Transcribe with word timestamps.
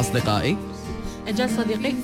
أصدقائي 0.00 0.56
أجل 1.28 1.50
صديقي. 1.50 1.94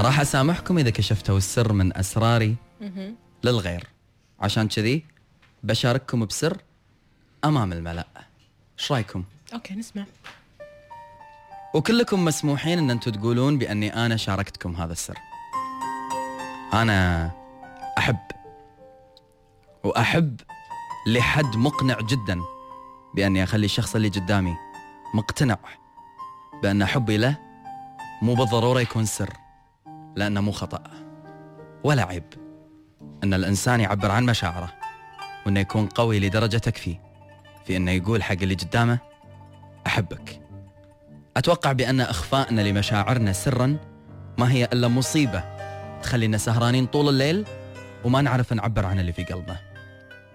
راح 0.00 0.20
أسامحكم 0.20 0.78
إذا 0.78 0.90
كشفتوا 0.90 1.38
السر 1.38 1.72
من 1.72 1.96
أسراري 1.96 2.56
للغير. 3.44 3.86
عشان 4.40 4.68
كذي 4.68 5.04
بشارككم 5.62 6.26
بسر 6.26 6.56
أمام 7.44 7.72
الملأ. 7.72 8.06
إيش 8.78 8.92
رأيكم؟ 8.92 9.24
أوكي 9.54 9.74
نسمع. 9.74 10.04
وكلكم 11.74 12.24
مسموحين 12.24 12.78
إن 12.78 12.90
أنتم 12.90 13.10
تقولون 13.10 13.58
بأني 13.58 14.06
أنا 14.06 14.16
شاركتكم 14.16 14.76
هذا 14.76 14.92
السر. 14.92 15.18
أنا 16.72 17.30
أحب 17.98 18.18
وأحب 19.84 20.40
لحد 21.06 21.56
مقنع 21.56 22.00
جدا 22.00 22.40
بأني 23.14 23.42
أخلي 23.42 23.64
الشخص 23.64 23.94
اللي 23.94 24.08
قدامي 24.08 24.54
مقتنع 25.14 25.58
بأن 26.62 26.84
حبي 26.84 27.16
له 27.16 27.36
مو 28.22 28.34
بالضرورة 28.34 28.80
يكون 28.80 29.04
سر 29.04 29.32
لأنه 30.16 30.40
مو 30.40 30.52
خطأ 30.52 30.82
ولا 31.84 32.02
عيب 32.02 32.24
أن 33.24 33.34
الإنسان 33.34 33.80
يعبر 33.80 34.10
عن 34.10 34.26
مشاعره 34.26 34.72
وأنه 35.46 35.60
يكون 35.60 35.86
قوي 35.86 36.20
لدرجة 36.20 36.56
تكفي 36.56 36.96
في 37.64 37.76
أنه 37.76 37.90
يقول 37.90 38.22
حق 38.22 38.36
اللي 38.42 38.54
قدامه 38.54 38.98
أحبك. 39.86 40.40
أتوقع 41.36 41.72
بأن 41.72 42.00
إخفاءنا 42.00 42.60
لمشاعرنا 42.60 43.32
سرا 43.32 43.76
ما 44.38 44.52
هي 44.52 44.64
إلا 44.64 44.88
مصيبة 44.88 45.44
تخلينا 46.02 46.38
سهرانين 46.38 46.86
طول 46.86 47.08
الليل 47.08 47.44
وما 48.04 48.22
نعرف 48.22 48.52
نعبر 48.52 48.86
عن 48.86 48.98
اللي 49.00 49.12
في 49.12 49.24
قلبنا 49.24 49.56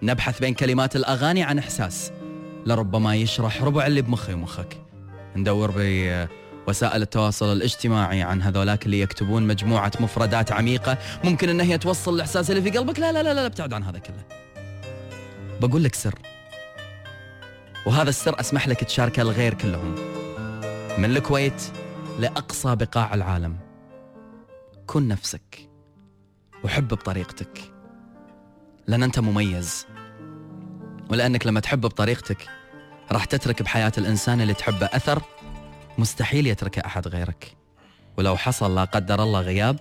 نبحث 0.02 0.40
بين 0.40 0.54
كلمات 0.54 0.96
الأغاني 0.96 1.42
عن 1.42 1.58
إحساس 1.58 2.12
لربما 2.66 3.14
يشرح 3.14 3.62
ربع 3.62 3.86
اللي 3.86 4.02
بمخي 4.02 4.34
ومخك 4.34 4.82
ندور 5.36 5.72
بوسائل 6.66 7.02
التواصل 7.02 7.52
الاجتماعي 7.52 8.22
عن 8.22 8.42
هذولاك 8.42 8.86
اللي 8.86 9.00
يكتبون 9.00 9.46
مجموعة 9.46 9.92
مفردات 10.00 10.52
عميقة. 10.52 10.98
ممكن 11.24 11.48
أن 11.48 11.60
هي 11.60 11.78
توصل 11.78 12.14
الإحساس 12.14 12.50
اللي 12.50 12.62
في 12.62 12.78
قلبك؟ 12.78 12.98
لا 12.98 13.12
لا 13.12 13.22
لا 13.22 13.34
لا 13.34 13.46
ابتعد 13.46 13.72
عن 13.72 13.82
هذا 13.82 13.98
كله. 13.98 14.24
بقول 15.60 15.84
لك 15.84 15.94
سر. 15.94 16.14
وهذا 17.86 18.10
السر 18.10 18.40
أسمح 18.40 18.68
لك 18.68 18.84
تشاركه 18.84 19.22
الغير 19.22 19.54
كلهم. 19.54 19.94
من 20.98 21.04
الكويت 21.04 21.62
لأقصى 22.18 22.76
بقاع 22.76 23.14
العالم. 23.14 23.56
كن 24.86 25.08
نفسك. 25.08 25.68
وحب 26.64 26.88
بطريقتك. 26.88 27.60
لأن 28.86 29.02
أنت 29.02 29.18
مميز. 29.18 29.86
ولأنك 31.10 31.46
لما 31.46 31.60
تحب 31.60 31.80
بطريقتك 31.80 32.48
راح 33.12 33.24
تترك 33.24 33.62
بحياة 33.62 33.92
الإنسان 33.98 34.40
اللي 34.40 34.54
تحبه 34.54 34.86
أثر 34.86 35.22
مستحيل 35.98 36.46
يتركه 36.46 36.86
أحد 36.86 37.08
غيرك. 37.08 37.56
ولو 38.18 38.36
حصل 38.36 38.74
لا 38.74 38.84
قدر 38.84 39.22
الله 39.22 39.40
غياب 39.40 39.78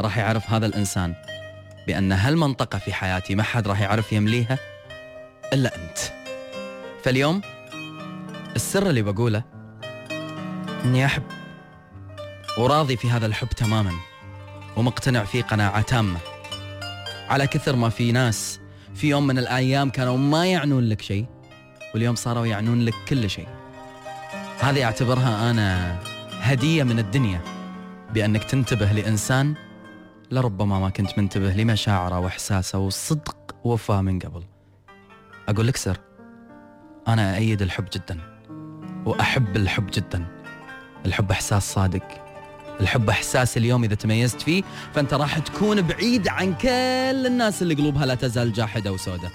راح 0.00 0.18
يعرف 0.18 0.50
هذا 0.50 0.66
الإنسان 0.66 1.14
بأن 1.86 2.12
هالمنطقة 2.12 2.78
في 2.78 2.92
حياتي 2.92 3.34
ما 3.34 3.42
حد 3.42 3.68
راح 3.68 3.80
يعرف 3.80 4.12
يمليها 4.12 4.58
إلا 5.52 5.76
أنت. 5.76 5.98
فاليوم 7.04 7.40
السر 8.56 8.90
اللي 8.90 9.02
بقوله 9.02 9.42
إني 10.84 11.06
أحب 11.06 11.22
وراضي 12.58 12.96
في 12.96 13.10
هذا 13.10 13.26
الحب 13.26 13.48
تماما 13.48 13.92
ومقتنع 14.76 15.24
فيه 15.24 15.42
قناعة 15.42 15.82
تامة. 15.82 16.18
على 17.28 17.46
كثر 17.46 17.76
ما 17.76 17.88
في 17.88 18.12
ناس 18.12 18.60
في 18.94 19.08
يوم 19.08 19.26
من 19.26 19.38
الأيام 19.38 19.90
كانوا 19.90 20.18
ما 20.18 20.46
يعنون 20.46 20.88
لك 20.88 21.02
شيء 21.02 21.26
واليوم 21.94 22.14
صاروا 22.14 22.46
يعنون 22.46 22.80
لك 22.80 22.94
كل 23.08 23.30
شيء. 23.30 23.48
هذه 24.60 24.84
أعتبرها 24.84 25.50
أنا 25.50 25.98
هدية 26.40 26.82
من 26.82 26.98
الدنيا 26.98 27.40
بأنك 28.14 28.44
تنتبه 28.44 28.92
لإنسان 28.92 29.54
لربما 30.30 30.78
ما 30.78 30.90
كنت 30.90 31.18
منتبه 31.18 31.50
لمشاعره 31.50 32.18
وإحساسه 32.18 32.78
وصدق 32.78 33.36
ووفاه 33.64 34.00
من 34.00 34.18
قبل. 34.18 34.42
أقول 35.48 35.66
لك 35.66 35.76
سر 35.76 35.96
أنا 37.08 37.36
ايد 37.36 37.62
الحب 37.62 37.84
جدا 37.94 38.20
وأحب 39.06 39.56
الحب 39.56 39.86
جدا. 39.90 40.26
الحب 41.06 41.30
إحساس 41.30 41.72
صادق 41.72 42.24
الحب 42.80 43.10
إحساس 43.10 43.56
اليوم 43.56 43.84
إذا 43.84 43.94
تميزت 43.94 44.42
فيه 44.42 44.62
فأنت 44.94 45.14
راح 45.14 45.38
تكون 45.38 45.82
بعيد 45.82 46.28
عن 46.28 46.54
كل 46.54 47.26
الناس 47.26 47.62
اللي 47.62 47.74
قلوبها 47.74 48.06
لا 48.06 48.14
تزال 48.14 48.52
جاحدة 48.52 48.92
وسوداء 48.92 49.30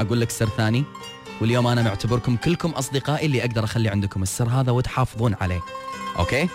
أقول 0.00 0.20
لك 0.20 0.30
سر 0.30 0.48
ثاني 0.48 0.84
واليوم 1.42 1.66
أنا 1.66 1.82
معتبركم 1.82 2.36
كلكم 2.36 2.70
أصدقائي 2.70 3.26
اللي 3.26 3.40
أقدر 3.40 3.64
أخلي 3.64 3.88
عندكم 3.88 4.22
السر 4.22 4.48
هذا 4.48 4.72
وتحافظون 4.72 5.34
عليه. 5.40 5.60
أوكي؟ 6.18 6.48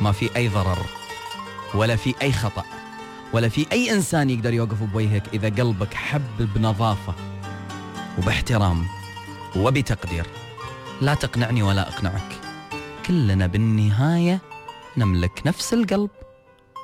ما 0.00 0.12
في 0.12 0.36
أي 0.36 0.48
ضرر 0.48 0.78
ولا 1.74 1.96
في 1.96 2.14
أي 2.22 2.32
خطأ 2.32 2.64
ولا 3.32 3.48
في 3.48 3.66
أي 3.72 3.92
إنسان 3.92 4.30
يقدر 4.30 4.52
يوقف 4.52 4.82
بوجهك 4.82 5.22
إذا 5.34 5.48
قلبك 5.48 5.94
حب 5.94 6.22
بنظافة 6.38 7.14
وباحترام 8.18 8.86
وبتقدير. 9.56 10.26
لا 11.00 11.14
تقنعني 11.14 11.62
ولا 11.62 11.88
أقنعك. 11.88 12.40
كلنا 13.06 13.46
بالنهاية 13.46 14.40
نملك 14.96 15.42
نفس 15.46 15.72
القلب 15.74 16.10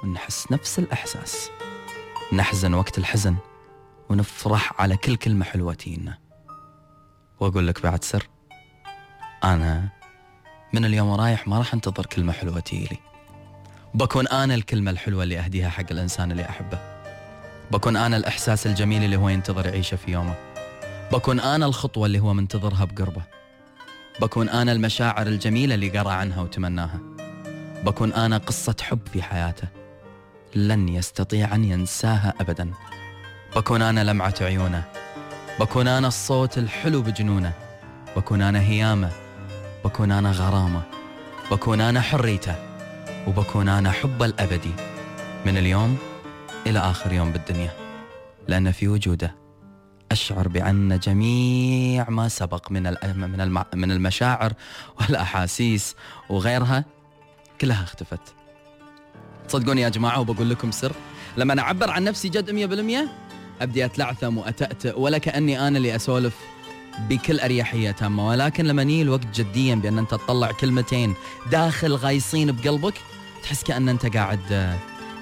ونحس 0.04 0.52
نفس 0.52 0.78
الإحساس. 0.78 1.50
نحزن 2.32 2.74
وقت 2.74 2.98
الحزن 2.98 3.36
ونفرح 4.08 4.80
على 4.80 4.96
كل 4.96 5.16
كلمة 5.16 5.44
حلوة 5.44 5.74
تينا. 5.74 6.29
وأقول 7.40 7.66
لك 7.66 7.82
بعد 7.82 8.04
سر 8.04 8.28
أنا 9.44 9.88
من 10.72 10.84
اليوم 10.84 11.08
ورايح 11.08 11.48
ما 11.48 11.58
راح 11.58 11.74
أنتظر 11.74 12.06
كلمة 12.06 12.32
حلوة 12.32 12.60
تيلي 12.60 12.98
بكون 13.94 14.28
أنا 14.28 14.54
الكلمة 14.54 14.90
الحلوة 14.90 15.22
اللي 15.22 15.38
أهديها 15.38 15.68
حق 15.68 15.84
الإنسان 15.90 16.32
اللي 16.32 16.48
أحبه. 16.48 16.78
بكون 17.70 17.96
أنا 17.96 18.16
الإحساس 18.16 18.66
الجميل 18.66 19.04
اللي 19.04 19.16
هو 19.16 19.28
ينتظر 19.28 19.66
يعيشه 19.66 19.96
في 19.96 20.12
يومه. 20.12 20.34
بكون 21.12 21.40
أنا 21.40 21.66
الخطوة 21.66 22.06
اللي 22.06 22.18
هو 22.18 22.34
منتظرها 22.34 22.84
بقربه. 22.84 23.22
بكون 24.20 24.48
أنا 24.48 24.72
المشاعر 24.72 25.26
الجميلة 25.26 25.74
اللي 25.74 25.98
قرأ 25.98 26.10
عنها 26.10 26.42
وتمناها. 26.42 27.00
بكون 27.84 28.12
أنا 28.12 28.38
قصة 28.38 28.76
حب 28.82 29.00
في 29.12 29.22
حياته. 29.22 29.68
لن 30.54 30.88
يستطيع 30.88 31.54
أن 31.54 31.64
ينساها 31.64 32.34
أبدا. 32.40 32.70
بكون 33.56 33.82
أنا 33.82 34.04
لمعة 34.04 34.34
عيونه. 34.40 34.99
بكون 35.58 35.88
أنا 35.88 36.08
الصوت 36.08 36.58
الحلو 36.58 37.02
بجنونه 37.02 37.52
بكون 38.16 38.42
أنا 38.42 38.60
هيامه 38.60 39.10
بكون 39.84 40.12
أنا 40.12 40.30
غرامة 40.32 40.82
بكون 41.50 41.80
أنا 41.80 42.00
حريته 42.00 42.54
وبكون 43.26 43.68
أنا 43.68 43.90
حبه 43.90 44.24
الأبدي 44.24 44.72
من 45.46 45.58
اليوم 45.58 45.96
إلى 46.66 46.78
آخر 46.78 47.12
يوم 47.12 47.32
بالدنيا 47.32 47.70
لأن 48.48 48.72
في 48.72 48.88
وجوده 48.88 49.34
أشعر 50.12 50.48
بأن 50.48 50.98
جميع 50.98 52.10
ما 52.10 52.28
سبق 52.28 52.70
من 52.70 52.82
من 53.14 53.62
من 53.74 53.92
المشاعر 53.92 54.52
والأحاسيس 55.00 55.96
وغيرها 56.28 56.84
كلها 57.60 57.82
اختفت. 57.82 58.20
تصدقوني 59.48 59.80
يا 59.80 59.88
جماعة 59.88 60.20
وبقول 60.20 60.50
لكم 60.50 60.70
سر 60.70 60.92
لما 61.36 61.52
أنا 61.52 61.62
أعبر 61.62 61.90
عن 61.90 62.04
نفسي 62.04 62.28
جد 62.28 62.50
100% 63.06 63.29
أبدي 63.60 63.84
أتلعثم 63.84 64.38
وأتأتئ 64.38 65.00
ولا 65.00 65.18
كأني 65.18 65.68
أنا 65.68 65.78
اللي 65.78 65.96
أسولف 65.96 66.34
بكل 66.98 67.40
أريحية 67.40 67.90
تامة. 67.90 68.28
ولكن 68.28 68.64
لما 68.64 68.84
نيجي 68.84 69.02
الوقت 69.02 69.40
جديا 69.40 69.74
بأن 69.74 69.98
أنت 69.98 70.10
تطلع 70.10 70.52
كلمتين 70.52 71.14
داخل 71.50 71.94
غايصين 71.94 72.52
بقلبك 72.52 72.94
تحس 73.42 73.64
كأن 73.64 73.88
أنت 73.88 74.16
قاعد 74.16 74.76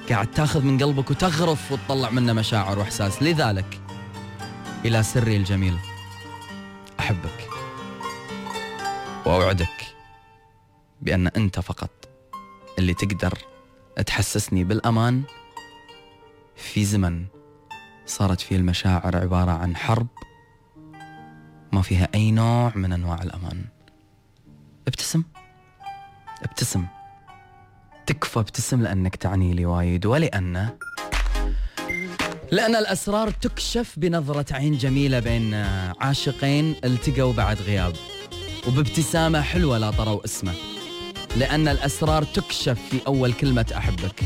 قاعد 0.09 0.31
تاخذ 0.31 0.63
من 0.63 0.79
قلبك 0.79 1.11
وتغرف 1.11 1.73
وتطلع 1.73 2.11
منه 2.11 2.33
مشاعر 2.33 2.79
وإحساس. 2.79 3.23
لذلك 3.23 3.81
إلى 4.85 5.03
سري 5.03 5.37
الجميل. 5.37 5.77
أحبك. 7.01 7.49
وأوعدك 9.27 9.87
بأن 11.03 11.27
أنت 11.27 11.61
فقط 11.61 11.91
اللي 12.79 12.95
تقدر 12.95 13.39
تحسسني 14.07 14.65
بالأمان 14.65 15.23
في 16.57 16.85
زمن 16.85 17.25
صارت 18.09 18.41
فيه 18.41 18.57
المشاعر 18.57 19.17
عبارة 19.17 19.51
عن 19.51 19.77
حرب 19.77 20.07
ما 21.73 21.83
فيها 21.83 22.09
أي 22.15 22.31
نوع 22.31 22.73
من 22.75 22.93
أنواع 22.93 23.23
الأمان. 23.23 23.65
ابتسم 24.89 25.23
ابتسم. 26.43 26.87
تكفى 28.07 28.39
ابتسم 28.39 28.83
لأنك 28.83 29.17
تعني 29.17 29.55
لي 29.55 29.67
وايد 29.67 30.07
ولأن 30.07 30.69
لأن 32.53 32.77
الأسرار 32.77 33.31
تكشف 33.31 33.95
بنظرة 33.97 34.55
عين 34.55 34.77
جميلة 34.79 35.21
بين 35.21 35.55
عاشقين 36.01 36.77
التقوا 36.85 37.33
بعد 37.33 37.57
غياب 37.61 37.93
وبابتسامة 38.69 39.41
حلوة 39.41 39.79
لا 39.79 39.91
طروا 39.91 40.25
اسمه. 40.25 40.55
لأن 41.37 41.69
الأسرار 41.69 42.25
تكشف 42.25 42.79
في 42.91 43.01
أول 43.07 43.33
كلمة 43.33 43.67
أحبك 43.77 44.21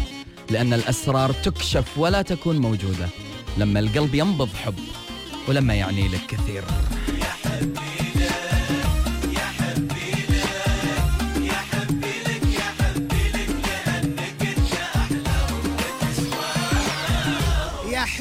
لأن 0.51 0.73
الأسرار 0.73 1.33
تكشف 1.33 1.99
ولا 1.99 2.23
تكون 2.23 2.59
موجودة. 2.59 3.09
لما 3.59 3.81
القلب 3.81 4.15
ينبض 4.15 4.49
حب 4.65 4.79
ولما 5.49 5.75
يعني 5.75 6.09
لك 6.09 6.27
كثير. 6.29 6.65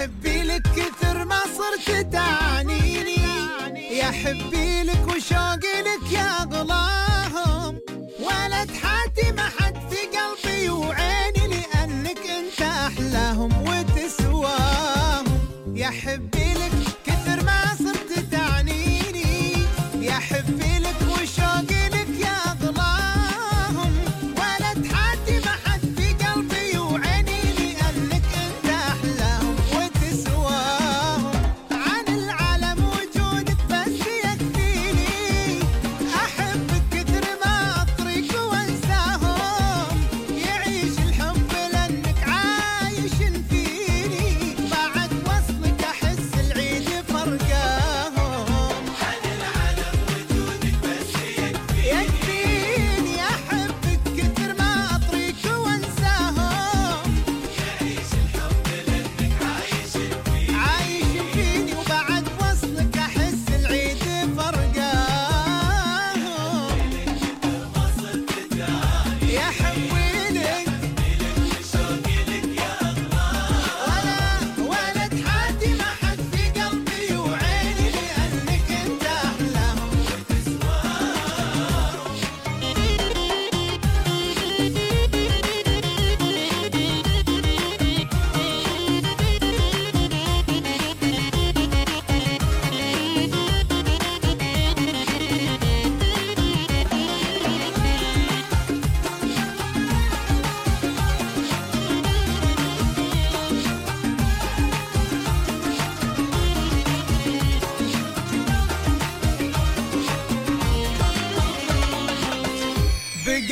حبي 0.01 0.43
لك 0.43 0.61
كثر 0.61 1.25
ما 1.25 1.39
صرت 1.57 2.13
تعانيني 2.13 3.15
يعني 3.15 3.97
يا 3.97 4.11
حبي 4.11 4.60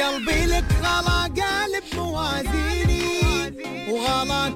قلبي 0.09 0.45
لك 0.45 0.65
غلا 0.81 1.21
قالب 1.21 1.83
موازيني 1.95 3.21
وغلا 3.89 4.49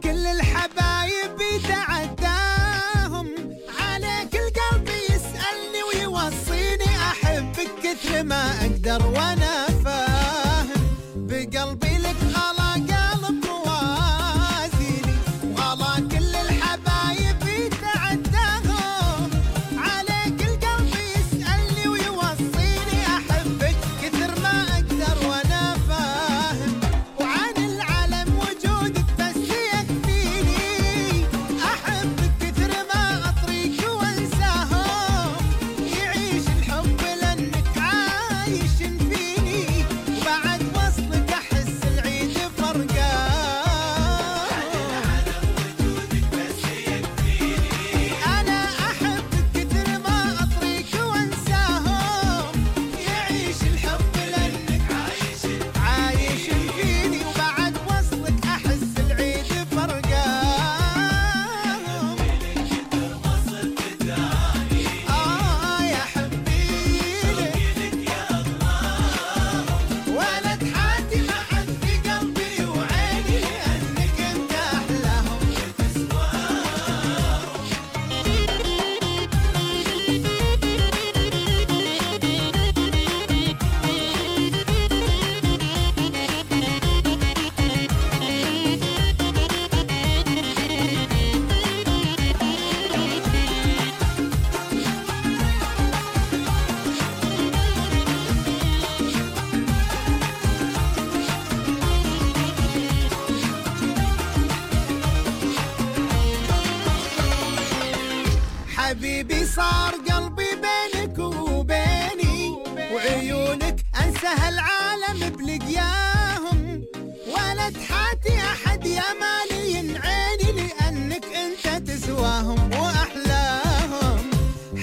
صار 109.55 109.93
قلبي 109.93 110.49
بينك 110.63 111.19
وبيني 111.19 112.57
وعيونك 112.93 113.85
انسى 114.01 114.31
العالم 114.49 115.29
بلقياهم. 115.29 116.83
ولا 117.27 117.69
تحاتي 117.69 118.37
أحد 118.39 118.85
يا 118.85 119.03
مالي 119.21 119.99
عيني 119.99 120.51
لأنك 120.51 121.25
أنت 121.25 121.89
تسواهم 121.89 122.69
وأحلاهم. 122.73 124.31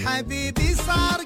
حبيبي 0.04 0.74
صار 0.74 1.20